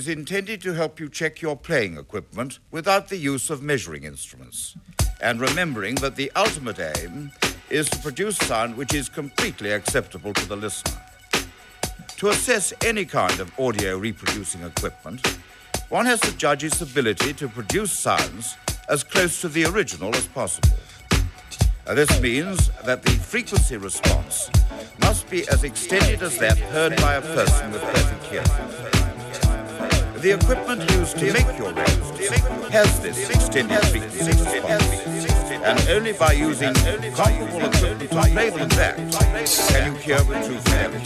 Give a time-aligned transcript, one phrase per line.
[0.00, 4.74] is intended to help you check your playing equipment without the use of measuring instruments.
[5.20, 7.30] And remembering that the ultimate aim
[7.68, 10.98] is to produce sound which is completely acceptable to the listener.
[12.16, 15.20] To assess any kind of audio reproducing equipment,
[15.90, 18.56] one has to judge its ability to produce sounds
[18.88, 20.78] as close to the original as possible.
[21.84, 24.48] This means that the frequency response
[25.02, 28.99] must be as extended as that heard by a person with perfect hearing.
[30.20, 34.84] The equipment used to make your records has this extended frequency response.
[35.64, 36.76] And only by using
[37.16, 39.00] comparable equipment to them back
[39.72, 41.00] can you hear the flavor.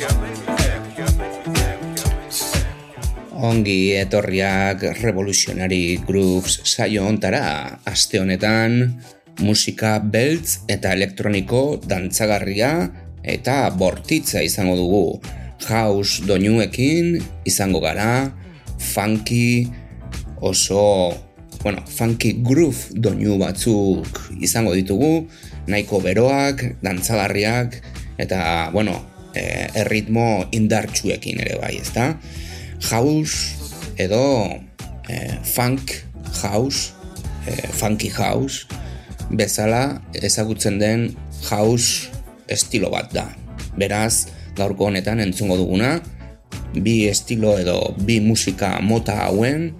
[3.38, 8.98] Ongi etorriak Revolutionary Grooves saio ontara, aste honetan
[9.46, 12.90] musika beltz eta elektroniko dantzagarria
[13.22, 15.22] eta bortitza izango dugu.
[15.70, 18.42] House doinuekin izango gara,
[18.84, 19.70] funky,
[20.44, 21.16] oso,
[21.62, 25.24] bueno, funky groove doinu batzuk izango ditugu,
[25.66, 27.80] nahiko beroak, dantzagarriak,
[28.20, 28.98] eta, bueno,
[29.32, 32.12] e, erritmo indartsuekin ere bai, ezta?
[32.90, 33.56] House
[33.96, 34.22] edo
[35.08, 36.04] e, funk
[36.42, 36.92] house,
[37.48, 38.68] e, funky house,
[39.30, 41.08] bezala ezagutzen den
[41.48, 42.10] house
[42.48, 43.28] estilo bat da.
[43.80, 45.96] Beraz, gaurko honetan entzungo duguna,
[46.74, 49.72] bi estilo edo bi musika mota hauen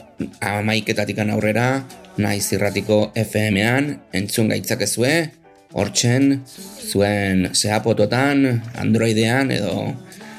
[0.42, 1.84] amaiketatik aurrera
[2.18, 5.12] naiz irratiko FM-an entzun gaitzakezue,
[5.72, 6.42] hortzen
[6.88, 9.92] zuen zehapototan, androidean edo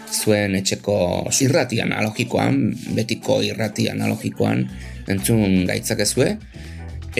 [0.10, 2.62] zuen etxeko irrati analogikoan,
[2.98, 4.66] betiko irrati analogikoan
[5.10, 6.34] entzun gaitzakezue,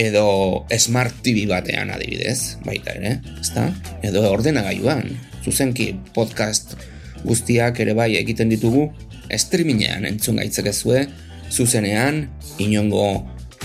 [0.00, 3.68] edo Smart TV batean adibidez, baita ere, ezta?
[4.06, 5.06] Edo ordenagailuan,
[5.44, 6.76] zuzenki podcast
[7.24, 8.88] guztiak ere bai egiten ditugu,
[9.30, 11.06] streamingean entzun gaitzakezue,
[11.50, 12.24] zuzenean,
[12.58, 13.06] inongo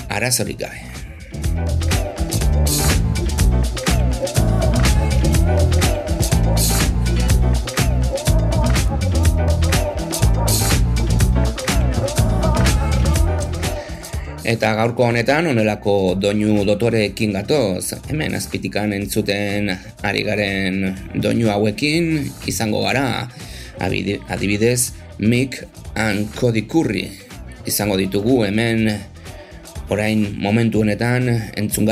[0.09, 1.94] arazorik gabe.
[14.45, 19.71] Eta gaurko honetan onelako doinu dotoreekin gatoz, hemen azpitikan entzuten
[20.05, 22.11] ari garen doinu hauekin
[22.45, 23.25] izango gara,
[23.81, 25.65] adibidez Mick
[25.97, 27.09] and Cody Curry.
[27.65, 28.85] Izango ditugu hemen
[29.89, 31.25] orain momentu honetan
[31.57, 31.89] entzun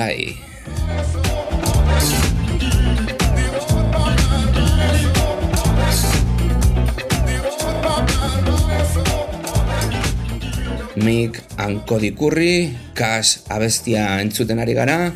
[10.95, 11.03] gai.
[11.03, 15.13] Mick Ankodi Kurri, kas abestia entzuten ari gara,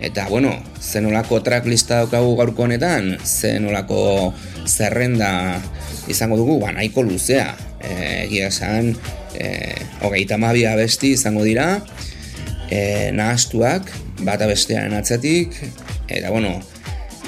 [0.00, 4.34] eta bueno, zenolako tracklista daukagu gaurko honetan, zenolako
[4.66, 5.60] zerrenda
[6.08, 8.96] izango dugu, ba, nahiko luzea, egia esan,
[9.34, 11.80] e, hogeita mabia abesti izango dira,
[12.70, 13.90] e, nahastuak,
[14.22, 15.54] bata bestearen atzetik,
[16.08, 16.60] eta bueno,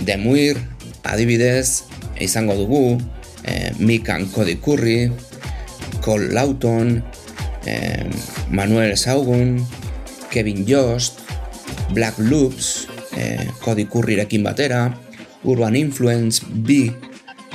[0.07, 0.59] demuir,
[1.05, 1.85] adibidez,
[2.21, 2.99] izango dugu,
[3.45, 5.11] e, Mikan Kodikurri,
[6.03, 7.03] Cole Lauton,
[8.51, 9.63] Manuel Saugun,
[10.33, 11.21] Kevin Jost,
[11.93, 14.91] Black Loops, e, Kodikurrirekin batera,
[15.45, 16.91] Urban Influence, B,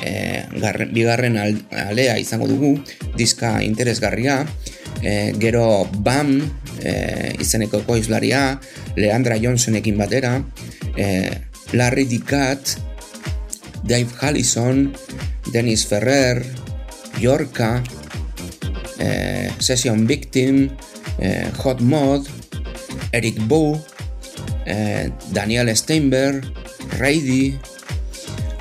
[0.04, 2.77] e, garren, bigarren alea izango dugu,
[3.18, 4.45] diska interesgarria,
[5.01, 6.39] e, gero BAM
[6.81, 8.60] e, izeneko koizlaria,
[8.95, 10.38] Leandra Johnsonekin batera,
[10.95, 11.42] e,
[11.74, 12.77] Larry Dikat,
[13.83, 14.94] Dave Hallison,
[15.51, 16.44] Dennis Ferrer,
[17.19, 17.81] Yorka,
[19.00, 20.70] e, Session Victim,
[21.20, 22.28] e, Hot Mod,
[23.12, 23.80] Eric Bow,
[24.66, 26.46] e, Daniel Steinberg,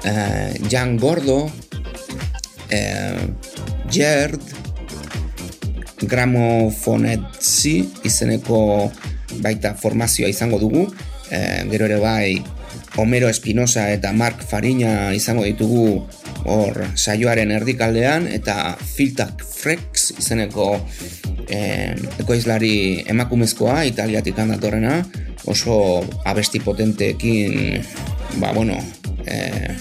[0.06, 1.50] eh, Jan Gordo,
[2.70, 3.26] eh,
[3.90, 4.40] Gerd,
[6.06, 8.90] Gramofonetzi izeneko
[9.42, 10.86] baita formazioa izango dugu,
[11.30, 12.44] eh, gero ere bai
[12.96, 16.06] Homero Espinosa eta Mark Farina izango ditugu
[16.46, 20.68] hor saioaren erdikaldean eta Filtak Frex izeneko
[21.48, 25.00] eh, ekoizlari emakumezkoa italiatik handatorrena
[25.46, 27.82] oso abesti potenteekin
[28.40, 28.78] ba bueno
[29.26, 29.74] eh,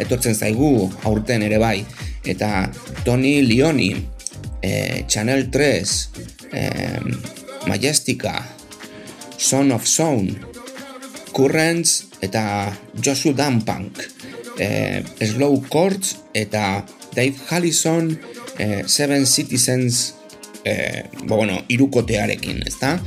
[0.00, 1.84] etortzen zaigu aurten ere bai.
[2.24, 2.68] Eta
[3.04, 3.92] Tony Leoni
[4.62, 6.08] eh, Channel 3
[6.52, 7.00] eh,
[7.66, 8.44] Majestica
[9.36, 10.36] Son of Sound
[11.32, 14.04] Currents eta Joshua Dampunk
[14.60, 16.84] eh, Slow Chords eta
[17.16, 18.12] Dave Hallison
[18.58, 20.14] eh, Seven Citizens
[20.64, 22.98] eh, bueno, irukotearekin, ezta?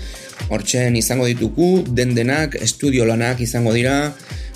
[0.49, 4.11] Hortzen izango dituku, den denak, estudio lanak izango dira,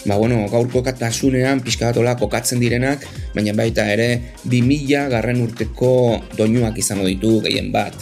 [0.06, 3.06] ba, bueno, gaurko katasunean pixka kokatzen direnak,
[3.36, 7.94] baina baita ere 2000 garren urteko doinuak izango ditu gehien bat.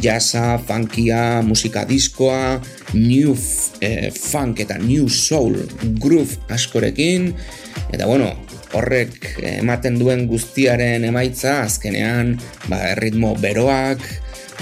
[0.00, 2.60] Jasa, funkia, musika diskoa,
[2.94, 3.34] new
[3.82, 5.58] eh, funk eta new soul
[6.00, 7.34] groove askorekin,
[7.92, 8.30] eta bueno,
[8.76, 12.36] horrek ematen duen guztiaren emaitza azkenean
[12.68, 14.02] ba, erritmo beroak,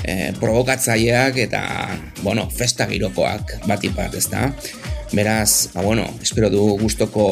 [0.05, 1.63] e, provokatzaileak eta
[2.23, 4.49] bueno, festa girokoak batipat, ezta?
[5.13, 7.27] Beraz, ba, bueno, espero du gustoko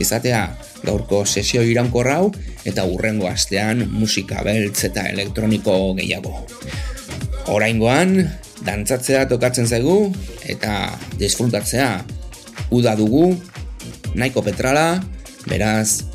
[0.00, 0.46] izatea
[0.84, 2.30] gaurko sesio iraunko rau
[2.64, 6.38] eta urrengo astean musika beltz eta elektroniko gehiago.
[7.50, 8.14] Oraingoan,
[8.62, 10.12] dantzatzea tokatzen zaigu
[10.46, 12.04] eta disfrutatzea
[12.70, 13.34] uda dugu,
[14.14, 15.00] nahiko petrala,
[15.50, 16.06] beraz,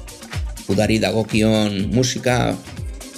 [0.71, 2.55] udari dagokion musika,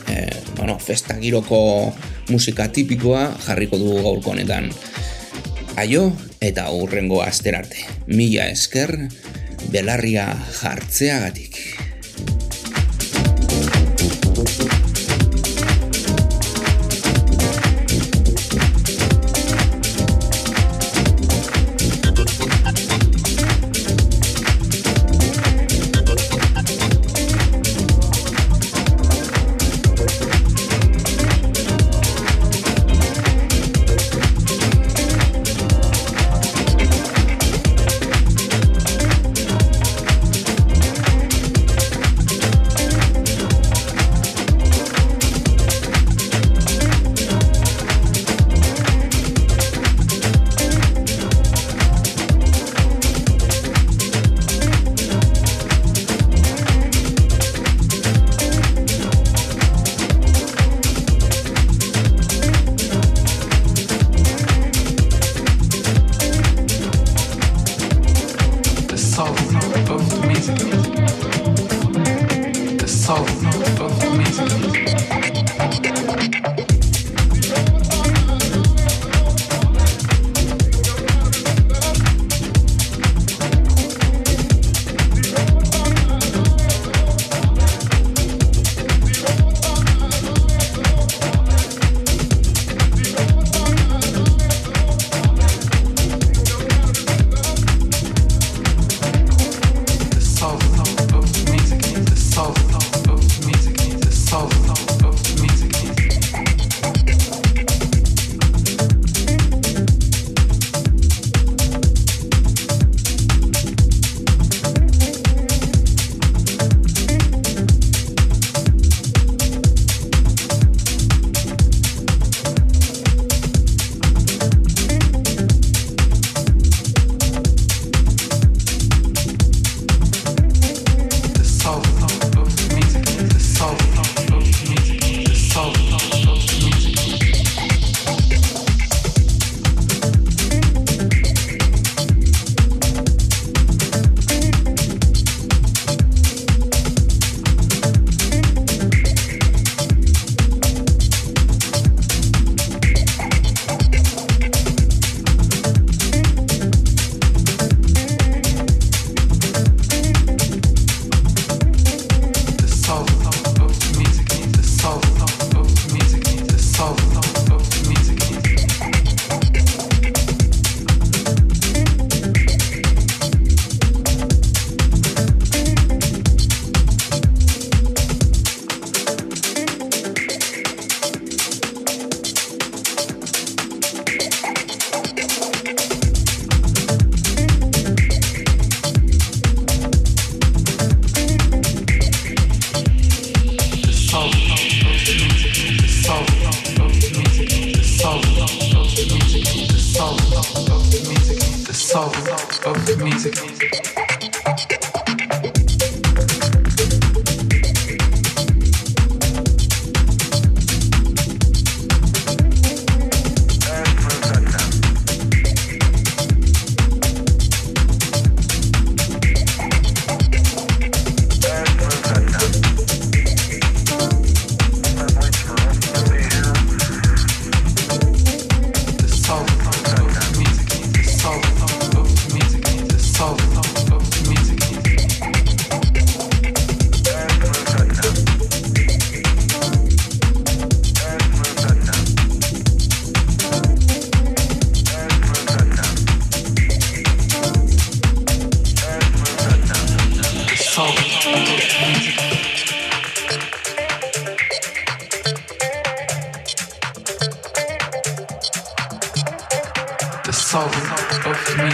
[0.10, 1.94] eh, bueno, festa giroko
[2.30, 4.72] musika tipikoa jarriko dugu gaurko honetan.
[5.78, 6.10] Aio
[6.42, 7.86] eta urrengo asterarte.
[8.08, 8.98] Mila esker,
[9.70, 10.32] belarria
[10.62, 11.62] jartzeagatik.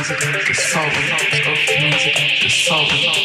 [0.04, 0.94] music, the soul of
[1.80, 3.23] music, the soul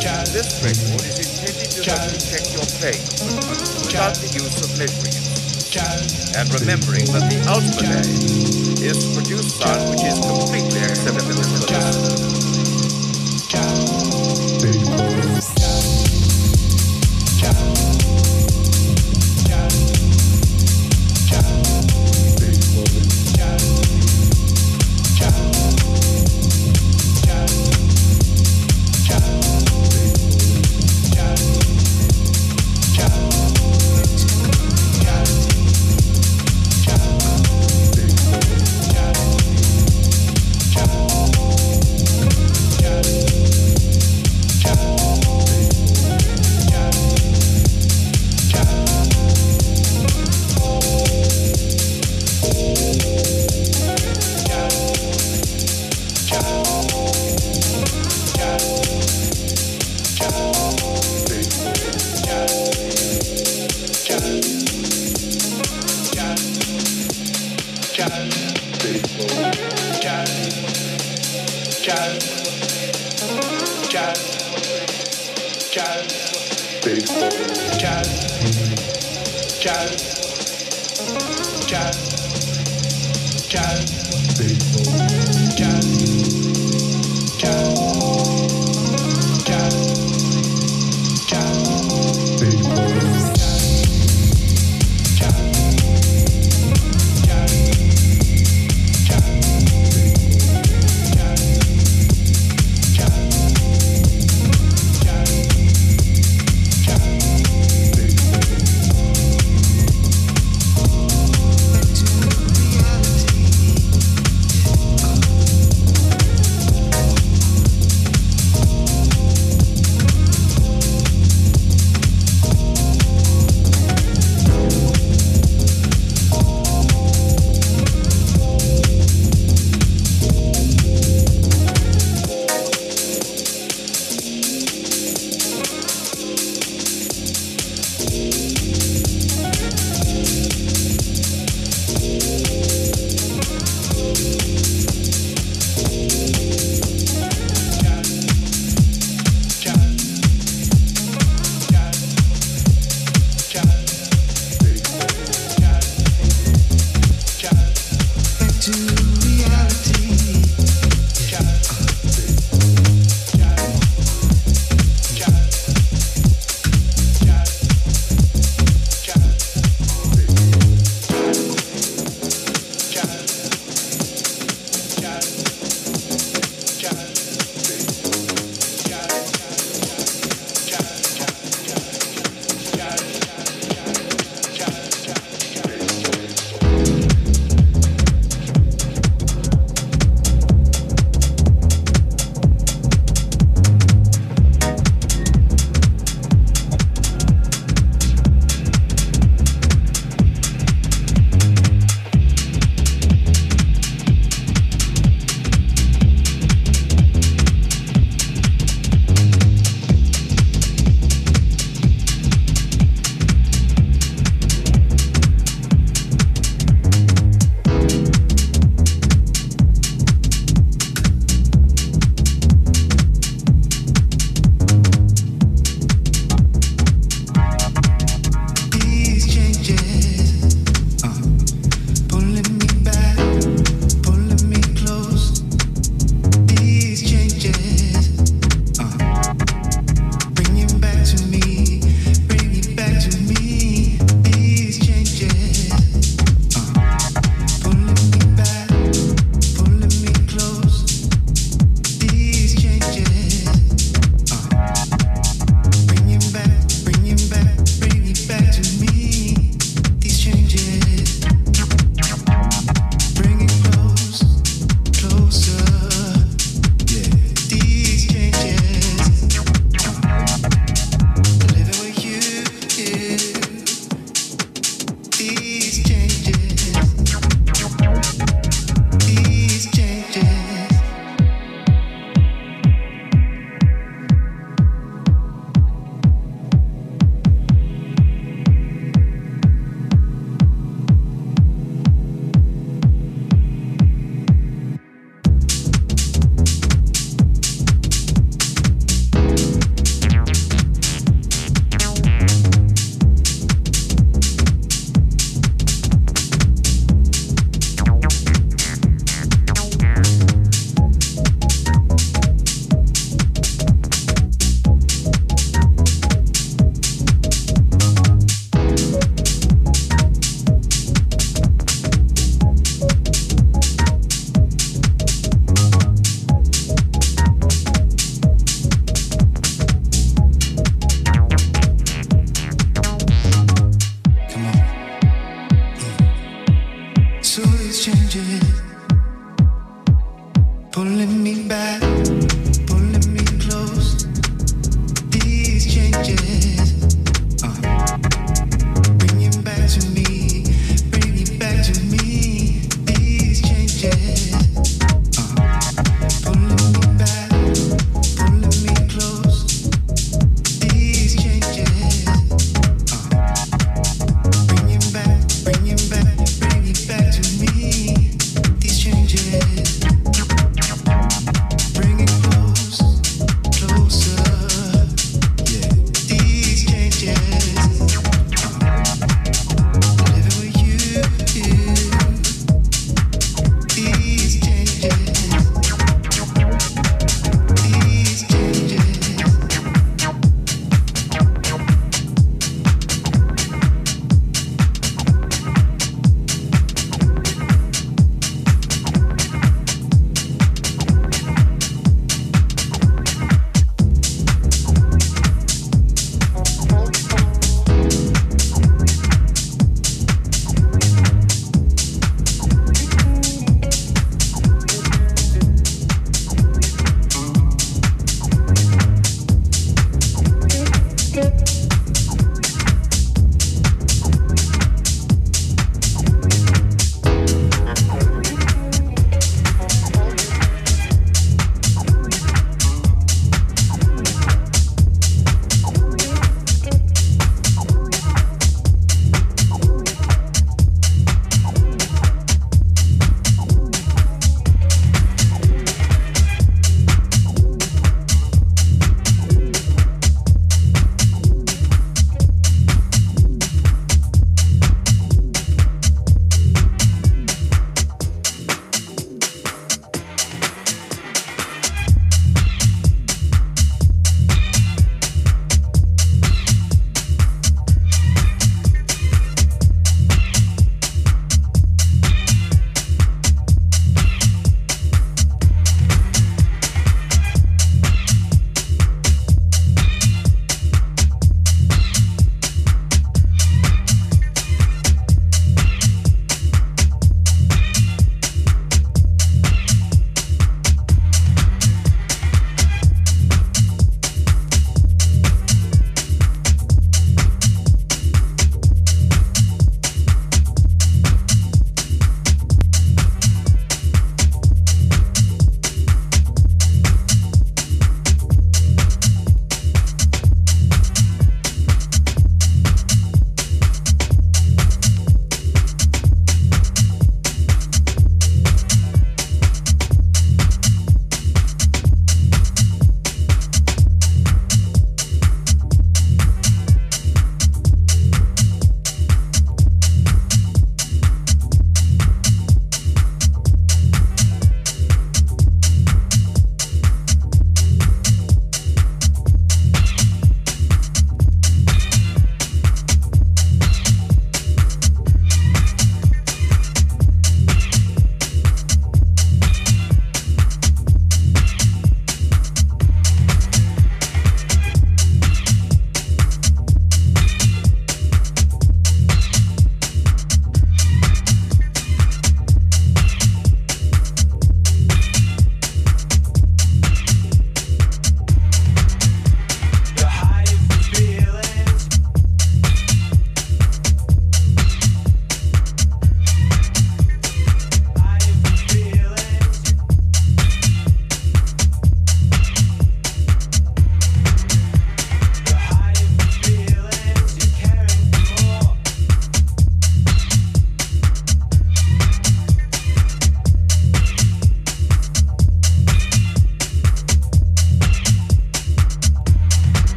[0.00, 0.32] Jazz.
[0.32, 1.98] This record is intended to Jazz.
[1.98, 3.04] help you check your faith,
[3.86, 5.22] without the use of measuring
[6.36, 11.34] And remembering that the ultimate aim is to produce sound which is completely acceptable to
[11.34, 12.41] the listener.